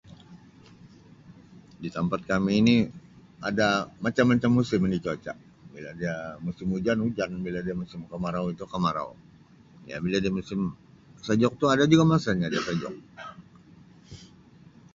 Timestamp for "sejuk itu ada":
11.25-11.83